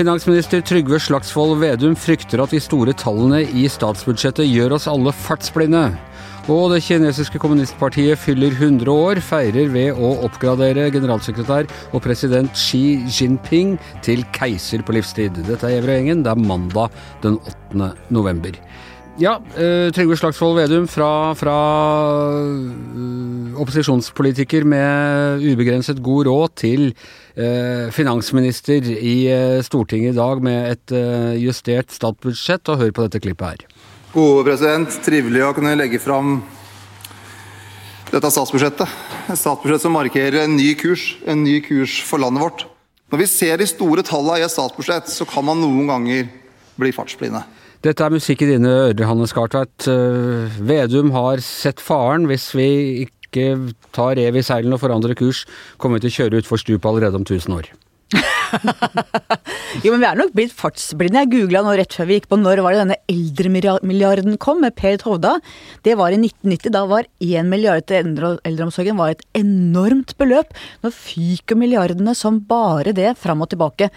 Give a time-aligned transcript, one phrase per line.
[0.00, 5.82] Finansminister Trygve Slagsvold Vedum frykter at de store tallene i statsbudsjettet gjør oss alle fartsblinde.
[6.48, 13.02] Og det kinesiske kommunistpartiet fyller 100 år, feirer ved å oppgradere generalsekretær og president Xi
[13.12, 13.76] Jinping
[14.06, 15.36] til keiser på livstid.
[15.44, 16.24] Dette er Gjevrøy-gjengen.
[16.24, 17.92] Det er mandag den 8.
[18.08, 18.56] november.
[19.18, 21.56] Ja, uh, Trygve Slagsvold Vedum fra, fra
[22.38, 29.16] uh, opposisjonspolitiker med ubegrenset god råd til uh, finansminister i
[29.66, 30.96] Stortinget i dag med et
[31.42, 33.84] justert statsbudsjett, og hør på dette klippet her.
[34.14, 36.40] Gode president, Trivelig å kunne legge fram
[38.10, 38.98] dette statsbudsjettet.
[39.30, 42.66] Et statsbudsjett som markerer en ny kurs, en ny kurs for landet vårt.
[43.10, 46.28] Når vi ser de store tallene i et statsbudsjett, så kan man noen ganger
[46.80, 47.42] bli fartsblinde.
[47.80, 49.86] Dette er musikk i dine ører, Hanne Skartveit.
[49.88, 52.26] Eh, Vedum har sett faren.
[52.28, 53.54] Hvis vi ikke
[53.96, 55.46] tar rev i seilene og forandrer kurs,
[55.80, 57.70] kommer vi til å kjøre utfor stupet allerede om 1000 år.
[59.84, 61.22] jo, men vi er nok blitt fartsblinde.
[61.22, 64.76] Jeg googla nå rett før vi gikk på når var det denne eldremilliarden kom, med
[64.76, 65.38] Per Tovda.
[65.86, 66.74] Det var i 1990.
[66.76, 70.52] Da var én milliard til eldre, eldreomsorgen var et enormt beløp.
[70.84, 73.88] Nå fyker milliardene som bare det fram og tilbake.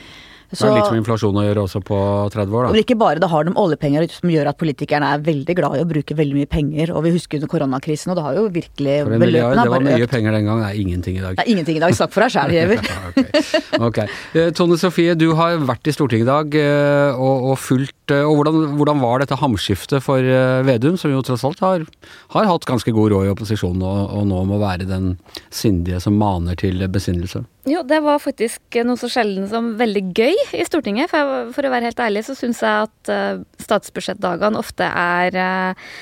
[0.53, 1.99] Så, det har litt med inflasjon å gjøre også på
[2.33, 2.73] 30 år, da.
[2.75, 3.21] Men ikke bare.
[3.23, 6.37] Det har de oljepenger som gjør at politikerne er veldig glad i å bruke veldig
[6.37, 6.93] mye penger.
[6.93, 9.85] Og vi husker under koronakrisen, og det har jo virkelig For en milliard, det var
[9.87, 10.13] mye økt.
[10.13, 10.61] penger den gang.
[10.63, 11.39] Det er ingenting i dag.
[11.39, 11.97] Det er ingenting i dag.
[11.97, 12.87] Snakk for deg sjæl, Giæver.
[13.09, 13.43] okay.
[13.89, 14.07] okay.
[14.37, 18.35] Eh, Tone Sofie, du har vært i Stortinget i dag eh, og, og fulgt Og
[18.35, 20.19] hvordan, hvordan, var dette hamskiftet for
[20.67, 21.85] Vedum, som jo tross alt har,
[22.35, 25.13] har hatt ganske god råd i opposisjonen, og, og nå må være den
[25.53, 27.45] sindige som maner til besinnelse?
[27.63, 31.07] Jo, det var faktisk noe så sjelden som veldig gøy i Stortinget.
[31.13, 35.93] For, for å være helt ærlig så syns jeg at uh, statsbudsjettdagene ofte er uh,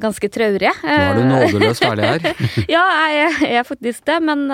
[0.00, 0.72] ganske traurige.
[0.80, 2.44] Nå er du nådeløst ærlig her.
[2.78, 4.22] ja, jeg, jeg, er faktisk det.
[4.24, 4.46] Men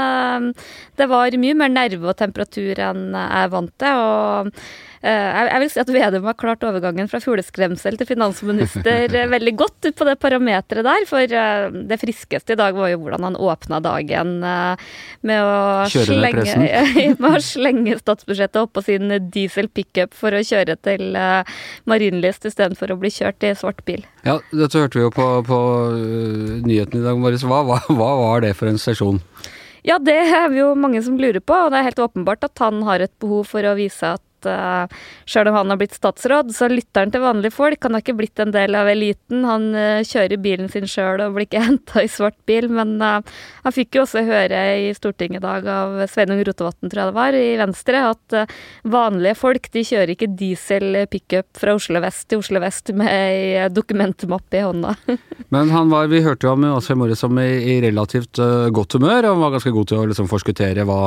[0.99, 4.03] det var mye mer nerve og temperatur enn jeg er vant til.
[4.03, 9.29] og Eh, jeg vil si at Vedum har klart overgangen fra fugleskremsel til finansminister eh,
[9.31, 11.07] veldig godt på det parameteret der.
[11.11, 16.55] For eh, det friskeste i dag var jo hvordan han åpna dagen med å, slenge,
[17.23, 21.19] med å slenge statsbudsjettet oppå sin diesel pickup for å kjøre til
[21.91, 24.05] Marienlyst istedenfor å bli kjørt i svart bil.
[24.27, 25.59] Ja, dette hørte vi jo på, på
[26.63, 27.47] nyheten i dag morges.
[27.47, 29.19] Hva, hva, hva var det for en sesjon?
[29.83, 32.61] Ja, det er vi jo mange som lurer på, og det er helt åpenbart at
[32.63, 34.91] han har et behov for å vise at uh,
[35.29, 37.81] sjøl om han har blitt statsråd, så lytter han til vanlige folk.
[37.85, 39.45] Han har ikke blitt en del av eliten.
[39.49, 42.69] Han uh, kjører bilen sin sjøl og blir ikke henta i svart bil.
[42.73, 43.21] Men uh,
[43.67, 47.19] han fikk jo også høre i Stortinget i dag av Sveinung Rotevatn, tror jeg det
[47.19, 48.37] var, i Venstre, at
[48.89, 53.69] vanlige folk de kjører ikke diesel pickup fra Oslo vest til Oslo vest med ei
[53.73, 54.95] dokumentmappe i hånda.
[55.55, 58.41] Men han var, vi hørte jo ham i morges som i, i relativt
[58.75, 61.01] godt humør, og han var ganske god til å liksom forskuttere hva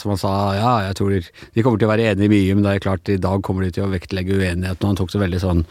[0.00, 2.64] Som han sa, ja, jeg tror de kommer til å være enige i mye, men
[2.64, 4.82] det er klart i dag kommer de til å vektlegge uenigheten.
[4.84, 5.64] og Han tok det veldig sånn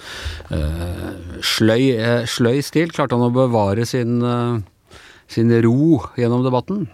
[0.52, 1.10] uh,
[1.46, 2.94] sløy, uh, sløy, stil.
[2.96, 4.60] Klarte han å bevare sin, uh,
[5.32, 6.88] sin ro gjennom debatten?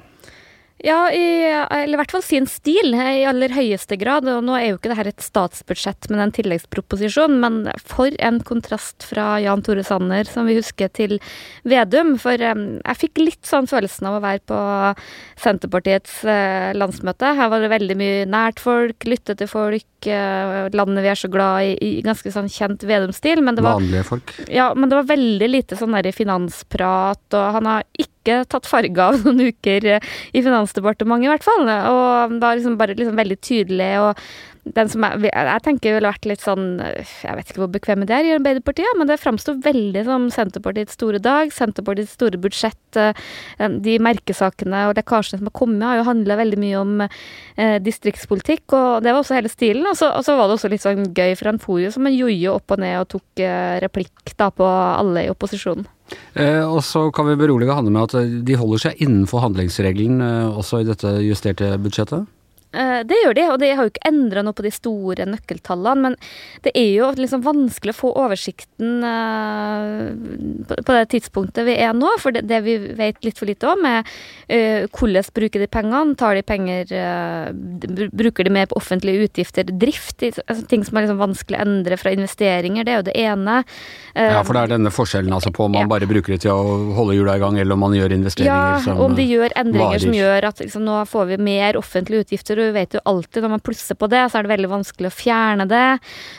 [0.83, 4.27] Ja, i, eller i hvert fall sin stil, i aller høyeste grad.
[4.27, 7.37] Og nå er jo ikke det her et statsbudsjett, men en tilleggsproposisjon.
[7.41, 11.17] Men for en kontrast fra Jan Tore Sanner, som vi husker, til
[11.63, 12.15] Vedum.
[12.21, 14.59] For um, jeg fikk litt sånn følelsen av å være på
[15.41, 17.31] Senterpartiets uh, landsmøte.
[17.39, 19.87] Her var det veldig mye nært folk, lytte til folk.
[20.05, 23.41] Landet vi er så glad i, i ganske sånn kjent Vedum-stil.
[23.41, 24.35] Vanlige folk.
[24.51, 28.67] Ja, men det var veldig lite sånn der finansprat, og han har ikke ikke tatt
[28.69, 31.63] farge av noen uker eh, i Finansdepartementet, i hvert fall.
[31.69, 33.93] Og var liksom bare liksom veldig tydelig.
[34.01, 34.25] og
[34.73, 38.15] den som er, jeg tenker ville vært litt sånn Jeg vet ikke hvor bekvemme det
[38.17, 42.97] er i Arbeiderpartiet, men det framsto veldig som Senterpartiets store dag, Senterpartiets store budsjett.
[42.97, 43.13] Eh,
[43.85, 48.65] de merkesakene og lekkasjene som har kommet, har jo handla veldig mye om eh, distriktspolitikk,
[48.73, 49.85] og det var også hele stilen.
[49.91, 52.09] Og så, og så var det også litt sånn gøy, for han for jo som
[52.09, 55.85] jojo opp og ned og tok eh, replikk da på alle i opposisjonen.
[56.37, 60.21] Eh, og så kan vi berolige Hanne med at de holder seg innenfor handlingsregelen
[60.53, 62.25] også i dette justerte budsjettet?
[62.75, 66.09] Eh, det gjør de, og det har jo ikke endra noe på de store nøkkeltallene.
[66.09, 66.17] Men
[66.65, 70.11] det er jo liksom vanskelig å få oversikten uh,
[70.67, 72.11] på det tidspunktet vi er nå.
[72.21, 76.17] For det, vi vet litt for lite om, er uh, hvordan bruker de pengene.
[76.19, 76.91] Tar de penger
[78.15, 80.23] Bruker de mer på offentlige utgifter, drift?
[80.23, 82.85] Altså, ting som er liksom vanskelig å endre fra investeringer.
[82.85, 83.57] Det er jo det ene.
[84.15, 85.91] ja, for det er denne forskjellen altså på om man ja.
[85.91, 88.81] bare bruker det til å holde hjula i gang, eller om man gjør investeringer ja,
[88.83, 90.05] som Ja, om de gjør endringer varer.
[90.05, 93.45] som gjør at liksom, nå får vi mer offentlige utgifter for du vet jo alltid
[93.45, 95.87] når man plusser på det, så er det veldig vanskelig å fjerne det.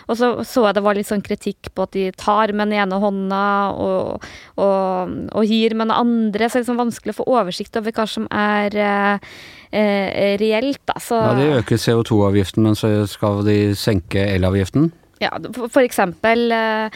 [0.06, 2.82] Og så så jeg det var litt sånn kritikk på at de tar med den
[2.82, 3.44] ene hånda
[3.74, 4.26] og,
[4.62, 7.96] og, og gir med den andre, så det er liksom vanskelig å få oversikt over
[7.96, 9.32] hva som er eh,
[9.70, 11.00] eh, reelt, da.
[11.02, 14.90] Så, Ja, De øker CO2-avgiften, men så skal de senke elavgiften.
[15.22, 16.90] Ja, for, for eksempel eh,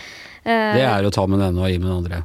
[0.45, 2.23] eh, Det er å ta med den ene og gi med den andre.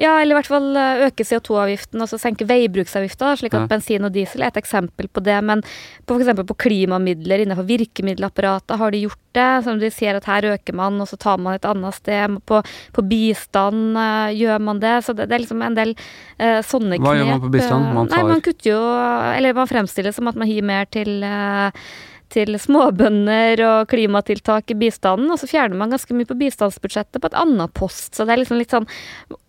[0.00, 3.70] Ja, eller i hvert fall eh, øke CO2-avgiften og så senke veibruksavgifta, slik at Ja.
[3.70, 5.36] bensin og diesel er et eksempel på det.
[5.44, 5.62] Men
[6.08, 6.42] på f.eks.
[6.48, 9.48] på klimamidler innenfor virkemiddelapparatet har de gjort det.
[9.64, 12.36] Som de sier at her øker man, og så tar man et annet sted.
[12.48, 12.62] På,
[12.96, 14.96] på bistand eh, gjør man det.
[15.04, 15.94] Så det, det er liksom en del
[16.38, 17.08] eh, sånne knep.
[17.08, 17.90] Hva gjør man på bistand?
[17.96, 18.24] Man tar...
[18.24, 18.80] Nei, man kutter jo
[19.36, 21.84] Eller man fremstiller det som at man gir mer til eh,
[22.32, 27.30] til småbønder og klimatiltak i bistanden, og så fjerner man ganske mye på bistandsbudsjettet på
[27.30, 28.14] et annet post.
[28.14, 28.88] Så det er liksom litt sånn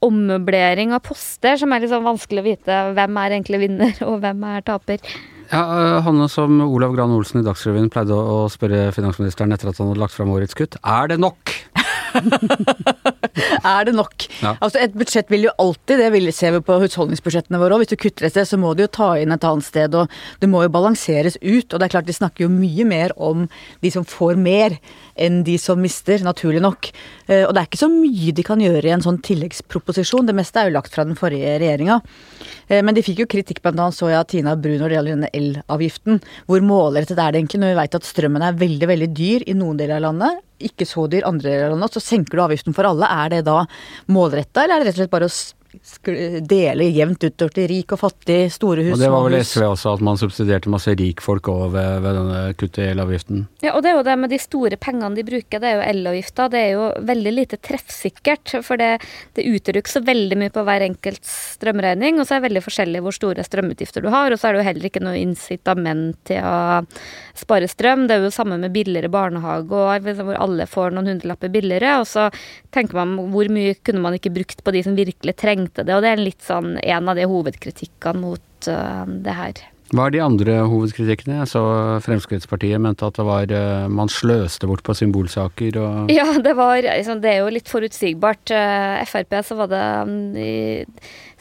[0.06, 4.20] ommøblering av poster som er litt sånn vanskelig å vite hvem er egentlig vinner, og
[4.24, 5.14] hvem er taper.
[5.52, 9.82] Ja, øh, Hanne, som Olav Gran Olsen i Dagsrevyen pleide å spørre finansministeren etter at
[9.82, 11.52] han hadde lagt fram årets kutt, er det nok?
[13.64, 14.26] Er det nok?
[14.42, 14.56] Ja.
[14.60, 17.92] Altså Et budsjett vil jo alltid, det vil ser vi på husholdningsbudsjettene våre òg, hvis
[17.94, 20.12] du kutter et sted, så må du jo ta inn et annet sted, og
[20.42, 21.68] det må jo balanseres ut.
[21.72, 23.46] Og det er klart de snakker jo mye mer om
[23.84, 24.76] de som får mer,
[25.22, 26.92] enn de som mister, naturlig nok.
[27.28, 30.36] Eh, Og det er ikke så mye de kan gjøre i en sånn tilleggsproposisjon, det
[30.38, 32.02] meste er jo lagt fra den forrige regjeringa.
[32.68, 34.98] Eh, Men de fikk jo kritikk blant annet så jeg av Tina Bru når det
[34.98, 36.22] gjelder denne elavgiften.
[36.48, 39.54] Hvor målrettet er det egentlig når vi vet at strømmen er veldig, veldig dyr i
[39.58, 40.42] noen deler av landet?
[40.70, 41.96] Ikke så dyr andre deler landet.
[41.96, 43.10] Så senker du avgiften for alle.
[43.10, 43.64] Er det da
[44.12, 45.36] målretta, eller er det rett og slett bare å
[46.48, 49.38] dele jevnt utover til rik og fattig, store hus, Og det var vel?
[49.40, 53.46] SV også, at man subsidierte masse rikfolk òg ved, ved denne kuttet i elavgiften.
[53.64, 55.86] Ja, og det er jo det med de store pengene de bruker, det er jo
[55.88, 56.48] elavgifta.
[56.52, 58.90] Det er jo veldig lite treffsikkert, for det,
[59.38, 62.66] det utgjør ikke så veldig mye på hver enkelt strømregning, og så er det veldig
[62.68, 66.20] forskjellig hvor store strømutgifter du har, og så er det jo heller ikke noe incitament
[66.28, 66.82] til å
[67.38, 68.08] spare strøm.
[68.08, 71.54] Det er jo det samme med billigere barnehage, og liksom hvor alle får noen hundrelapper
[71.54, 72.28] billigere, og så
[72.76, 76.04] tenker man hvor mye kunne man ikke brukt på de som virkelig trengte det, og
[76.04, 79.62] det er litt sånn en av de hovedkritikkene mot uh, det her.
[79.92, 81.42] Hva er de andre hovedkritikkene?
[81.42, 81.62] Jeg så
[82.06, 86.80] Fremskrittspartiet mente at det var øh, man sløste bort på symbolsaker og Ja, det var
[86.80, 88.54] liksom, Det er jo litt forutsigbart.
[88.56, 90.54] Eh, Frp så var det mm, i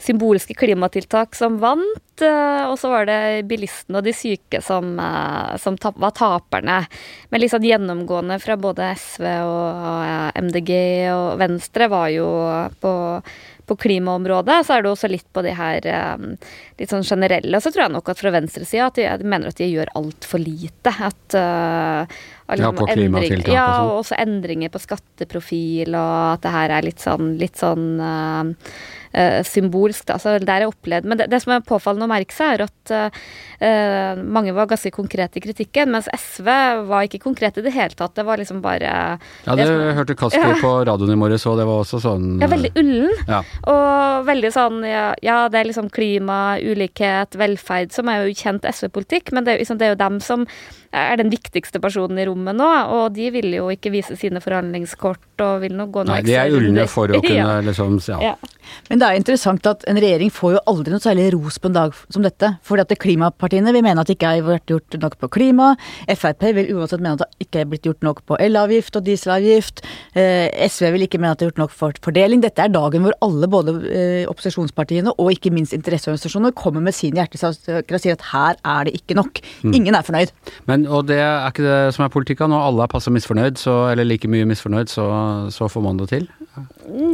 [0.01, 5.55] symbolske klimatiltak som vant, eh, og så var det bilistene og de syke som, eh,
[5.61, 6.81] som tap, var taperne.
[7.31, 10.73] Men sånn gjennomgående fra både SV og eh, MDG
[11.13, 12.27] og Venstre var jo
[12.81, 12.93] på
[13.71, 16.23] på klimaområdet, så er det også litt på de her eh,
[16.81, 17.61] litt sånn generelle.
[17.63, 20.91] Så tror jeg nok at fra venstresida at de, mener at de gjør altfor lite.
[20.91, 22.17] At eh,
[22.51, 23.91] av Ja, på klimatiltak ja, og sånn.
[23.93, 28.01] og også endringer på skatteprofil, og at det her er litt sånn, litt sånn
[29.13, 30.05] eh, symbolsk.
[30.09, 30.17] Da.
[30.21, 32.93] Så der jeg opplevd, Men det, det som er påfallende å merke seg, er at
[33.61, 36.47] uh, mange var ganske konkrete i kritikken, mens SV
[36.89, 38.15] var ikke konkrete i det hele tatt.
[38.17, 38.91] Det var liksom bare
[39.45, 40.55] Ja, det jeg, hørte Kaski Ja.
[40.61, 43.15] på radioen i morges, og det var også sånn ja, veldig ullen.
[43.29, 43.41] Ja.
[43.71, 48.67] Og veldig sånn ja, ja, det er liksom klima, ulikhet, velferd, som er jo kjent
[48.67, 50.47] SV-politikk, men det er, liksom, det er jo dem som
[50.91, 55.43] er den viktigste personen i rommet nå, og de vil jo ikke vise sine forhandlingskort
[55.43, 57.61] og vil nok gå noe Nei, de er ulne for å kunne ja.
[57.63, 58.19] liksom ja.
[58.31, 58.33] Ja.
[58.89, 61.77] Men det er interessant at en regjering får jo aldri noe særlig ros på en
[61.77, 62.51] dag som dette.
[62.67, 65.71] Fordi at det klimapartiene vil mene at det ikke har vært gjort nok på klima.
[66.05, 69.81] Frp vil uansett mene at det ikke er blitt gjort nok på elavgift og dieselavgift.
[70.13, 72.43] Eh, SV vil ikke mene at det er gjort nok for fordeling.
[72.45, 77.17] Dette er dagen hvor alle, både eh, opposisjonspartiene og ikke minst interesseorganisasjoner, kommer med sin
[77.17, 79.41] hjertesak og sier at her er det ikke nok.
[79.65, 80.35] Ingen er fornøyd.
[80.69, 83.77] Men, og det er ikke det som er politikk, når alle er passe misfornøyd, så,
[83.91, 85.07] eller like mye misfornøyd, så,
[85.53, 86.29] så får man det til.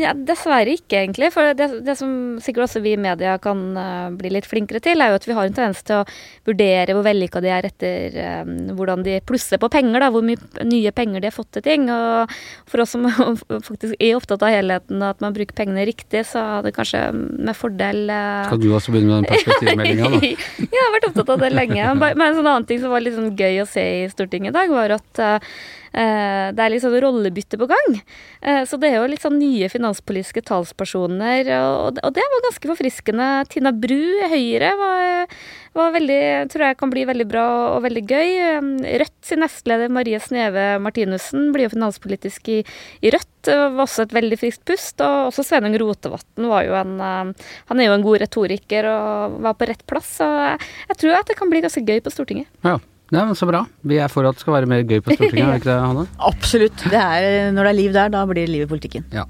[0.01, 1.27] Ja, dessverre ikke, egentlig.
[1.35, 2.09] For det, det som
[2.41, 5.35] sikkert også vi i media kan uh, bli litt flinkere til, er jo at vi
[5.37, 6.07] har en tendens til å
[6.47, 10.65] vurdere hvor vellykka de er etter eh, hvordan de plusser på penger, da, hvor mye
[10.65, 11.85] nye penger de har fått til ting.
[11.93, 12.33] Og
[12.71, 13.05] for oss som
[13.69, 17.05] faktisk er opptatt av helheten og at man bruker pengene riktig, så hadde det kanskje
[17.13, 18.47] med fordel uh...
[18.49, 20.35] Skal du også begynne med den perspektivmeldinga, da?
[20.77, 21.89] jeg har vært opptatt av det lenge.
[22.01, 24.57] Men en sånn annen ting som var litt sånn gøy å se i Stortinget i
[24.57, 25.51] dag, var at eh,
[25.97, 27.99] det er litt sånn rollebytte på gang.
[28.41, 33.29] Eh, så det er jo litt sånn nye finanspolitiske talspersoner, og, det var ganske forfriskende.
[33.51, 35.33] Tina Bru Høyre var,
[35.77, 36.19] var veldig,
[36.53, 38.35] tror jeg kan bli veldig bra og veldig gøy.
[38.49, 42.59] Eh, Rødt sin nestleder Marie Sneve Martinussen blir jo finanspolitisk i,
[43.01, 43.31] i Rødt.
[43.47, 45.01] Det var også et veldig friskt pust.
[45.05, 49.41] Og også Sveinung Rotevatn var jo en eh, Han er jo en god retoriker og
[49.45, 50.17] var på rett plass.
[50.19, 52.51] Så jeg tror at det kan bli ganske gøy på Stortinget.
[52.65, 52.77] Ja.
[53.07, 53.61] Nei, men Så bra.
[53.87, 55.77] Vi er for at det skal være mer gøy på Stortinget, er det ikke det,
[55.79, 56.05] Hanne?
[56.31, 56.83] Absolutt.
[56.91, 59.05] Det er, når det er liv der, da blir det liv i politikken.
[59.15, 59.23] Ja.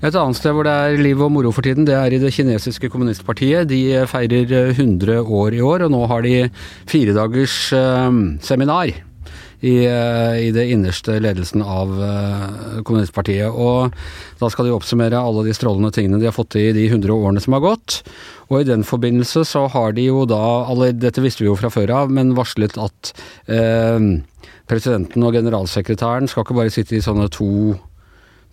[0.00, 2.32] Et annet sted hvor det er liv og moro for tiden, det er i det
[2.32, 3.68] kinesiske kommunistpartiet.
[3.68, 6.48] De feirer 100 år i år, og nå har de
[6.88, 8.08] firedagers uh,
[8.44, 8.96] seminar
[9.60, 13.50] i, uh, i, det innerste ledelsen av uh, kommunistpartiet.
[13.50, 13.94] Og
[14.38, 17.14] da skal de oppsummere alle de strålende tingene de har fått til i de 100
[17.14, 18.00] årene som har gått.
[18.48, 21.70] Og i den forbindelse så har de jo da, alle, dette visste vi jo fra
[21.72, 23.12] før av, men varslet at
[23.52, 23.98] eh,
[24.68, 27.74] presidenten og generalsekretæren skal ikke bare sitte i sånne to,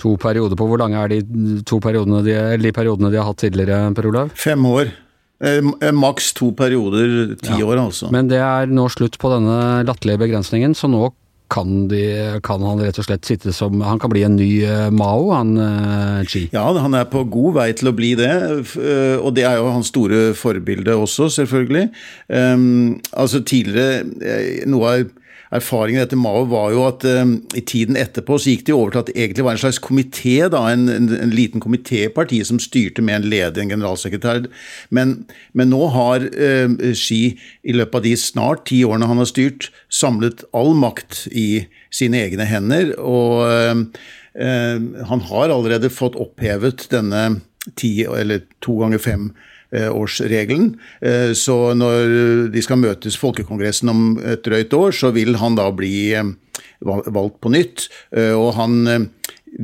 [0.02, 1.22] to perioder på Hvor lange er de
[1.68, 4.36] to periodene de, de periodene de har hatt tidligere, Per Olav?
[4.36, 4.92] Fem år.
[5.44, 7.66] Eh, eh maks to perioder, ti ja.
[7.68, 8.10] år altså.
[8.14, 11.10] Men det er nå slutt på denne latterlige begrensningen, så nå
[11.52, 12.02] kan, de,
[12.42, 15.52] kan, han rett og slett sitte som Han kan bli en ny uh, Mao, han
[15.60, 16.48] uh, Xi?
[16.56, 18.32] Ja, han er på god vei til å bli det.
[19.22, 21.92] Og det er jo hans store forbilde også, selvfølgelig.
[22.34, 25.14] Um, altså tidligere Noe av
[25.58, 27.24] erfaringen etter Mao var jo at eh,
[27.58, 30.36] i tiden etterpå så gikk det over til at det egentlig var en slags komité,
[30.52, 34.46] da, en, en, en liten komitéparti som styrte med en leder, en generalsekretær.
[34.96, 35.16] Men,
[35.54, 37.22] men nå har eh, Xi
[37.64, 42.22] i løpet av de snart ti årene han har styrt, samlet all makt i sine
[42.26, 42.94] egne hender.
[43.00, 43.84] Og uh,
[44.40, 44.78] uh,
[45.10, 47.28] han har allerede fått opphevet denne
[47.74, 49.30] ti eller to ganger fem
[49.76, 50.80] Eh, årsregelen.
[51.02, 55.66] Eh, så når de skal møtes Folkekongressen om et drøyt år, så vil han da
[55.74, 56.30] bli eh,
[56.86, 57.88] valgt på nytt.
[58.38, 59.08] Og han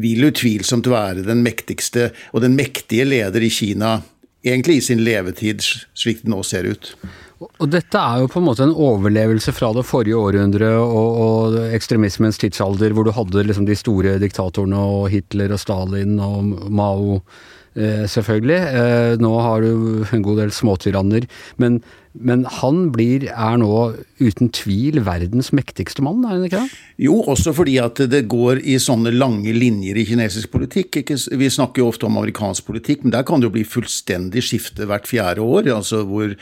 [0.01, 3.99] vil utvilsomt være den mektigste og den mektige leder i Kina,
[4.43, 5.61] egentlig i sin levetid,
[5.93, 6.91] slik det nå ser ut.
[7.61, 11.59] Og dette er jo på en måte en overlevelse fra det forrige århundret og, og
[11.77, 17.21] ekstremismens tidsalder, hvor du hadde liksom de store diktatorene og Hitler og Stalin og Mao
[17.75, 18.59] selvfølgelig.
[18.59, 21.27] Eh, nå har du en god del småtyranner.
[21.57, 21.81] Men,
[22.13, 23.75] men, han blir, er nå
[24.19, 26.79] uten tvil verdens mektigste mann, er han ikke det?
[27.01, 30.99] Jo, også fordi at det går i sånne lange linjer i kinesisk politikk.
[31.01, 31.17] Ikke?
[31.39, 34.85] Vi snakker jo ofte om amerikansk politikk, men der kan det jo bli fullstendig skifte
[34.89, 35.71] hvert fjerde år.
[35.77, 36.35] altså Hvor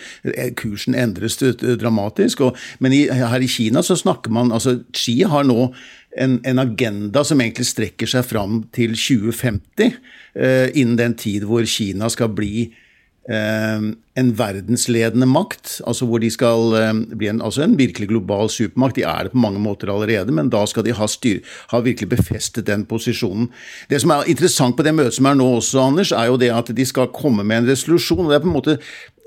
[0.59, 2.43] kursen endres dramatisk.
[2.49, 5.69] Og, men i, her i Kina så snakker man altså Xi har nå
[6.17, 9.97] en, en, agenda som egentlig strekker seg fram til 2050,
[10.35, 12.85] eh, innen den tid hvor Kina skal bli eh,
[13.29, 18.97] en verdensledende makt, altså hvor de skal eh, bli en, altså en, virkelig global supermakt.
[18.97, 22.09] De er det på mange måter allerede, men da skal de ha, styr, ha virkelig
[22.09, 23.51] befestet den posisjonen.
[23.89, 26.51] Det som er interessant på det møtet som er nå også, Anders, er jo det
[26.55, 28.25] at de skal komme med en resolusjon.
[28.25, 28.79] og det er på en måte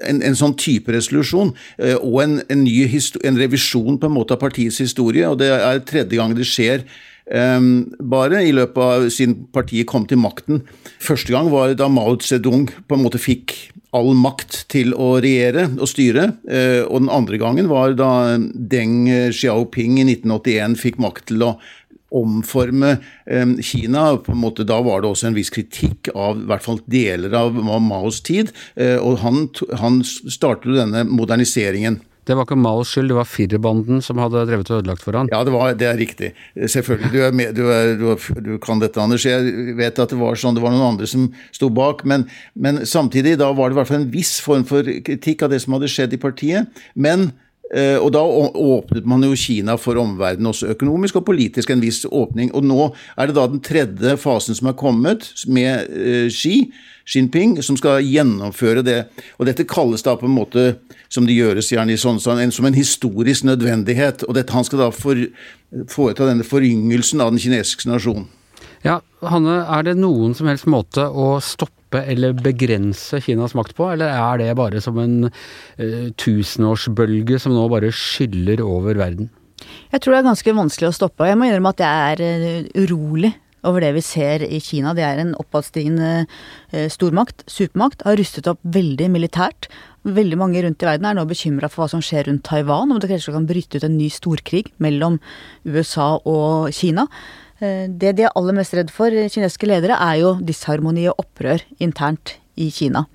[0.03, 2.83] en, en, sånn type resolusjon, eh, og en, en, ny
[3.23, 5.29] en revisjon på en måte av partiets historie.
[5.29, 6.85] og Det er tredje gang det skjer.
[7.31, 10.65] Um, bare i løpet av siden partiet kom til makten.
[11.03, 13.55] Første gang var da Mao Zedong på en måte fikk
[13.93, 16.33] all makt til å regjere og styre.
[16.49, 21.55] Uh, og den andre gangen var da Deng Xiaoping i 1981 fikk makt til å
[22.13, 24.17] omforme eh, Kina.
[24.17, 27.35] på en måte Da var det også en viss kritikk av i hvert fall deler
[27.39, 28.53] av Maos tid.
[28.77, 29.47] Eh, og han,
[29.81, 32.01] han startet denne moderniseringen.
[32.29, 35.31] Det var ikke Maos skyld, det var firerbanden som hadde drevet og ødelagt for han.
[35.33, 36.31] Ja, det, var, det er riktig.
[36.55, 37.11] Selvfølgelig.
[37.11, 39.27] Du, er med, du, er, du, er, du, kan dette, Anders.
[39.27, 42.05] Jeg vet at det var sånn, det var noen andre som sto bak.
[42.07, 45.51] Men, men samtidig, da var det i hvert fall en viss form for kritikk av
[45.55, 46.85] det som hadde skjedd i partiet.
[46.95, 47.33] Men
[47.73, 52.51] og da åpnet man jo Kina for omverdenen, også økonomisk og politisk, en viss åpning.
[52.53, 56.69] Og nå er det da den tredje fasen som er kommet, med eh, Xi
[57.09, 58.99] Jinping, som skal gjennomføre det.
[59.39, 60.67] Og dette kalles da på en måte,
[61.13, 64.27] som det gjøres gjerne i sånn, som en historisk nødvendighet.
[64.29, 65.19] Og dette, han skal da for,
[65.91, 68.29] foreta denne foryngelsen av den kinesiske nasjonen.
[68.83, 68.99] Ja,
[69.31, 74.11] Hanne, er det noen som helst måte å stoppe eller begrense Kinas makt på, eller
[74.11, 79.31] er det bare som en uh, tusenårsbølge som nå bare skyller over verden?
[79.93, 81.23] Jeg tror det er ganske vanskelig å stoppe.
[81.23, 83.31] og Jeg må innrømme at jeg er uh, urolig
[83.63, 84.97] over det vi ser i Kina.
[84.99, 89.69] Det er en oppadstigende uh, stormakt, supermakt, har rustet opp veldig militært.
[90.03, 92.99] Veldig mange rundt i verden er nå bekymra for hva som skjer rundt Taiwan, om
[92.99, 95.21] det kanskje kan bryte ut en ny storkrig mellom
[95.71, 97.07] USA og Kina.
[97.63, 101.25] Eh, det de er aller mest redd for, eh, kinesiske ledere, er jo disharmoni og
[101.25, 103.07] opprør internt i Kina.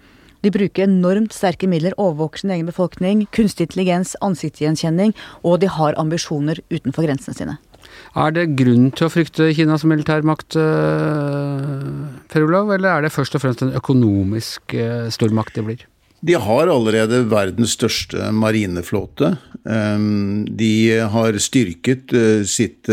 [0.41, 5.13] De bruker enormt sterke midler, overvåker sin egen befolkning, kunstig intelligens, ansiktsgjenkjenning,
[5.43, 7.57] og de har ambisjoner utenfor grensene sine.
[8.15, 13.35] Er det grunn til å frykte Kinas militærmakt, eh, Per Olav, eller er det først
[13.35, 14.61] og fremst en økonomisk
[15.09, 15.79] stormakt det blir?
[16.25, 19.35] De har allerede verdens største marineflåte.
[19.63, 20.71] De
[21.13, 22.15] har styrket
[22.49, 22.89] sitt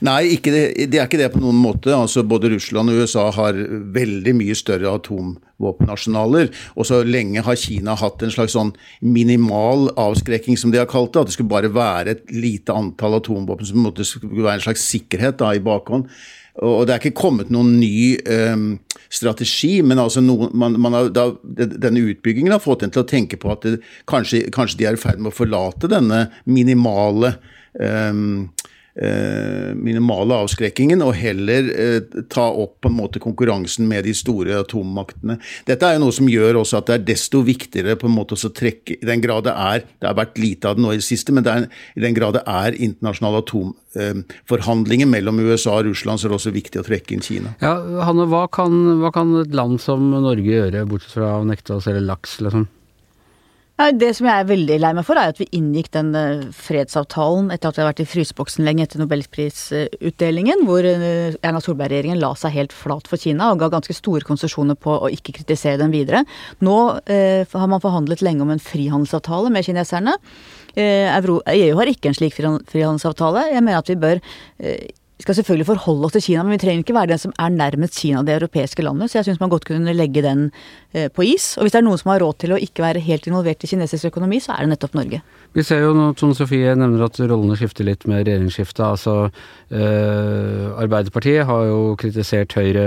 [0.04, 1.94] Nei, ikke det, det, er ikke det på noen måte.
[1.96, 3.56] Altså, både Russland og USA har
[3.96, 6.52] veldig mye større atomvåpenarsenaler.
[6.76, 11.14] Og så lenge har Kina hatt en slags sånn minimal avskrekking, som de har kalt
[11.14, 11.24] det.
[11.24, 15.40] At det skulle bare være et lite antall atomvåpen som måtte være en slags sikkerhet
[15.40, 16.12] da, i bakhånd.
[16.64, 18.70] Og det er ikke kommet noen ny um,
[19.14, 23.08] strategi, men altså noen, man, man har, da, denne utbyggingen har fått en til å
[23.08, 23.78] tenke på at det,
[24.10, 27.36] kanskje, kanskje, de er i ferd med å forlate denne minimale
[27.78, 28.48] um,
[28.98, 35.38] minimale avskrekkingen, og heller eh, ta opp på en måte konkurransen med de store atommaktene.
[35.68, 38.34] Dette er jo noe som gjør også at det er desto viktigere på en måte
[38.34, 41.00] å trekke I den grad det er Det har vært lite av det nå i
[41.00, 45.78] det siste, men det er, i den grad det er internasjonale atomforhandlinger eh, mellom USA
[45.78, 47.54] og Russland, så er det også viktig å trekke inn Kina.
[47.62, 47.76] Ja,
[48.08, 51.84] Hanne, hva kan, hva kan et land som Norge gjøre, bortsett fra å nekte å
[51.84, 52.68] selge laks, liksom?
[53.78, 57.52] Det som jeg er veldig lei meg for, er at vi inngikk den eh, fredsavtalen
[57.54, 62.32] etter at vi har vært i fryseboksen lenge etter nobelprisutdelingen, hvor eh, Erna Solberg-regjeringen la
[62.34, 65.94] seg helt flat for Kina og ga ganske store konsesjoner på å ikke kritisere den
[65.94, 66.24] videre.
[66.58, 70.16] Nå eh, har man forhandlet lenge om en frihandelsavtale med kineserne.
[70.74, 73.52] Eh, EU e har ikke en slik frihandelsavtale.
[73.54, 74.18] Jeg mener at vi bør
[74.58, 77.32] eh, vi skal selvfølgelig forholde oss til Kina, men vi trenger ikke være den som
[77.42, 79.10] er nærmest Kina, det europeiske landet.
[79.10, 80.44] Så jeg syns man godt kunne legge den
[80.94, 81.56] eh, på is.
[81.58, 83.70] Og hvis det er noen som har råd til å ikke være helt involvert i
[83.72, 85.18] kinesisk økonomi, så er det nettopp Norge.
[85.58, 88.84] Vi ser jo nå Tone Sofie nevner at rollene skifter litt med regjeringsskiftet.
[88.86, 92.86] Altså eh, Arbeiderpartiet har jo kritisert Høyre,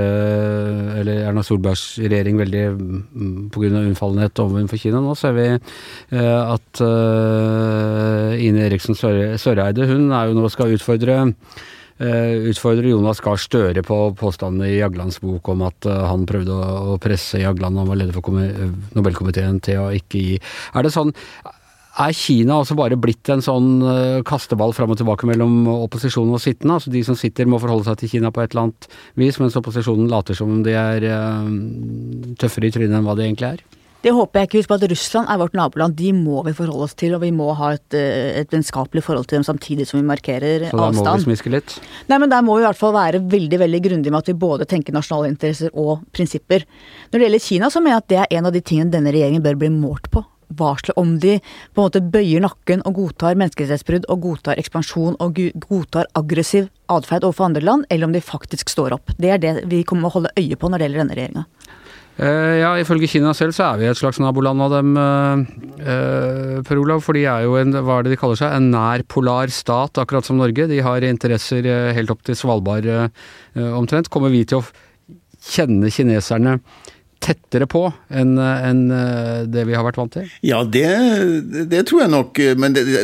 [1.01, 3.73] eller Erna Solbergs regjering, veldig mm, pga.
[3.81, 5.03] unnfallenhet overfor Kina.
[5.03, 11.19] Nå ser vi eh, at eh, Ine Eriksen Søreide, hun er jo nå skal utfordre
[12.51, 16.99] utfordrer Jonas Gahr Støre på påstandene i Jaglands bok om at eh, han prøvde å
[17.01, 18.37] presse Jagland, han var leder for
[18.97, 20.37] Nobelkomiteen, til å ikke gi
[20.73, 21.13] Er det sånn
[22.01, 26.41] er Kina også bare blitt en sånn eh, kasteball fram og tilbake mellom opposisjonen og
[26.41, 26.79] sittende?
[26.79, 28.87] Altså de som sitter må forholde seg til Kina på et eller annet
[29.19, 31.05] vis, mens opposisjonen later som om de er
[32.39, 33.80] tøffere i trynet enn hva de egentlig er?
[34.01, 34.61] Det håper jeg ikke.
[34.61, 35.93] Husk på at Russland er vårt naboland.
[35.97, 39.27] De må vi forholde oss til, og vi må ha et, eh, et vennskapelig forhold
[39.29, 40.97] til dem samtidig som vi markerer avstand.
[40.97, 41.77] Så da må vi smiske litt?
[42.09, 44.33] Nei, men der må vi i hvert fall være veldig veldig grundige med at vi
[44.41, 46.65] både tenker nasjonale interesser og prinsipper.
[47.11, 49.13] Når det gjelder Kina, så mener jeg at det er en av de tingene denne
[49.13, 50.25] regjeringen bør bli målt på.
[50.49, 51.37] Varsle om de
[51.71, 55.37] på en måte bøyer nakken og godtar menneskerettighetsbrudd og godtar ekspansjon og
[55.69, 59.13] godtar aggressiv atferd overfor andre land, eller om de faktisk står opp.
[59.21, 61.45] Det er det vi kommer å holde øye på når det gjelder denne regjeringa.
[62.21, 66.77] Eh, ja, ifølge Kina selv så er vi et slags naboland av dem, uh, Per
[66.77, 67.01] Olav.
[67.01, 70.27] For de er jo en, hva er det de kaller seg, en nærpolar stat, akkurat
[70.27, 70.69] som Norge.
[70.69, 71.65] De har interesser
[71.97, 72.85] helt opp til Svalbard
[73.57, 74.11] omtrent.
[74.13, 74.65] Kommer vi til å
[75.41, 76.59] kjenne kineserne
[77.21, 80.29] tettere på enn en eh, det vi har vært vant til?
[80.45, 80.87] Ja, det,
[81.69, 82.37] det tror jeg nok.
[82.37, 82.45] Det,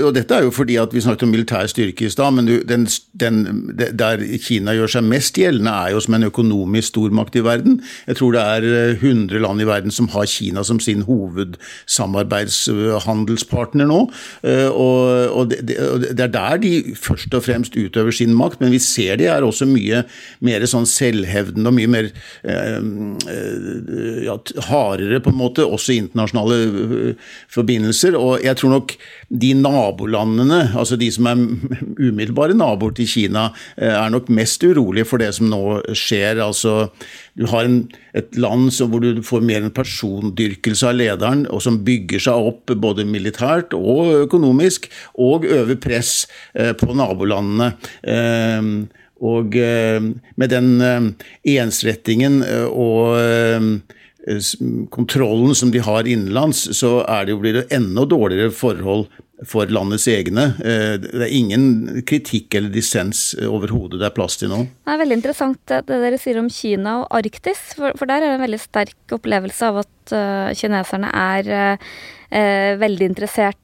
[0.01, 2.32] og dette er jo fordi at vi snakket om militær styrke i stad.
[2.38, 2.84] Men den,
[3.21, 3.36] den,
[3.77, 7.73] der Kina gjør seg mest gjeldende, er jo som en økonomisk stormakt i verden.
[8.08, 8.62] Jeg tror det er
[8.97, 14.01] 100 eh, land i verden som har Kina som sin hovedsamarbeidshandelspartner nå.
[14.47, 14.97] Eh, og,
[15.38, 18.58] og det, det, er der de først og fremst utøver sin makt.
[18.63, 19.97] Men vi ser de er også mye
[20.45, 22.06] mer sånn selvhevdende og mye mer
[22.47, 22.80] eh,
[24.26, 24.38] ja,
[24.70, 28.17] hardere, på en måte, også i internasjonale øh, forbindelser.
[28.20, 28.93] Og jeg tror nok
[29.30, 31.43] de nabolandene, altså de som er
[32.10, 36.43] umiddelbare naboer til Kina, øh, er nok mest urolige for det som nå skjer.
[36.43, 36.89] altså
[37.38, 37.84] du har en,
[38.17, 42.74] et land hvor du får mer en persondyrkelse av lederen, og som bygger seg opp
[42.82, 44.89] både militært og økonomisk,
[45.22, 46.26] og øver press
[46.58, 47.74] eh, på nabolandene.
[49.17, 50.01] Eh, og eh,
[50.36, 53.17] med den ensrettingen og
[54.27, 54.39] Eh,
[54.89, 59.06] kontrollen som de har innenlands, så det jo, blir det enda dårligere forhold
[59.47, 60.49] for landets egne.
[60.65, 64.63] Eh, det er ingen kritikk eller dissens overhodet det er plass til nå.
[64.67, 68.34] Det er veldig interessant det dere sier om Kina og Arktis, for, der er det
[68.36, 70.15] en veldig sterk opplevelse av at
[70.58, 71.80] kineserne er
[72.82, 73.60] veldig interessert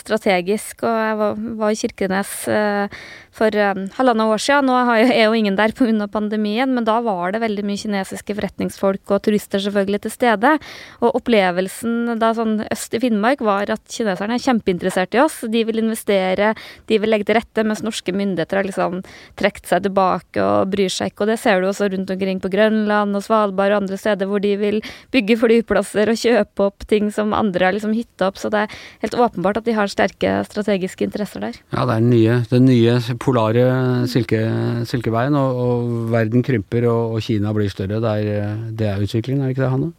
[0.00, 3.00] strategisk, og jeg var, i Kirkenes uh,
[3.34, 4.68] for um, halvannet år siden.
[4.68, 6.06] Nå er jo ingen der pga.
[6.10, 10.52] pandemien, men da var det veldig mye kinesiske forretningsfolk og turister selvfølgelig til stede.
[11.00, 15.40] Og opplevelsen da sånn øst i Finnmark var at kineserne er kjempeinteressert i oss.
[15.48, 16.54] De vil investere,
[16.86, 19.00] de vil legge til rette, mens norske myndigheter har liksom
[19.40, 21.24] trukket seg tilbake og bryr seg ikke.
[21.24, 24.42] Og det ser du også rundt omkring på Grønland og Svalbard og andre steder hvor
[24.42, 24.80] de vil
[25.14, 28.40] bygge flyplasser og kjøpe opp ting som andre har liksom hytta opp.
[28.40, 31.56] Så det er helt åpenbart at de har sterke strategiske interesser der.
[31.72, 33.64] Ja, det er den nye, den nye polare
[34.10, 34.40] silke,
[34.86, 37.98] silkeveien, og, og, verden krymper og, og, Kina blir større.
[38.02, 39.92] Det er, det er utviklingen, er det ikke det, Hanne?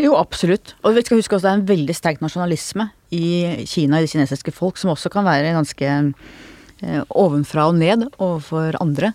[0.00, 0.74] Jo, absolutt.
[0.82, 3.26] Og vi skal huske også det er en veldig sterk nasjonalisme i
[3.68, 8.78] Kina, i det kinesiske folk, som også kan være ganske eh, ovenfra og ned overfor
[8.80, 9.12] andre.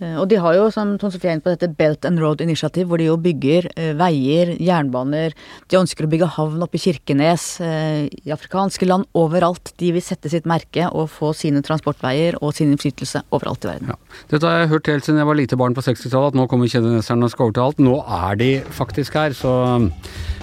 [0.00, 2.88] Eh, og de har jo, som Tone Sofie er på, dette Belt and Road Initiative,
[2.88, 5.36] hvor de jo bygger eh, veier, jernbaner.
[5.70, 9.74] De ønsker å bygge havn oppe i Kirkenes, eh, i afrikanske land, overalt.
[9.80, 13.92] De vil sette sitt merke og få sine transportveier og sin innflytelse overalt i verden.
[13.92, 14.26] Ja.
[14.32, 16.70] Dette har jeg hørt helt siden jeg var lite barn på 60-tallet, at nå kommer
[16.70, 17.84] kjedeneserne og skal overta alt.
[17.84, 19.54] Nå er de faktisk her, så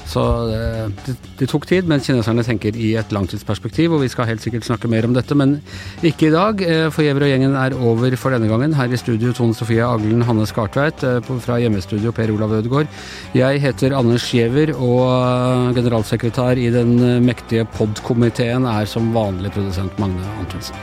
[0.08, 4.44] så det, det, tok tid, men kineserne tenker i et langtidsperspektiv, og vi skal helt
[4.44, 5.58] sikkert snakke mer om dette, men
[6.00, 6.64] ikke i dag.
[6.96, 8.78] For Giæver og gjengen er over for denne gangen.
[8.78, 11.04] Her i studio Tone Sofie Aglen, Hanne Skartveit
[11.44, 12.92] fra hjemmestudio Per Olav Ødegaard.
[13.38, 20.28] Jeg heter Anders Giæver, og generalsekretær i den mektige POD-komiteen er som vanlig produsent Magne
[20.42, 20.76] Antonsen.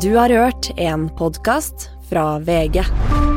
[0.00, 3.29] Du har hørt en podkast fra VG.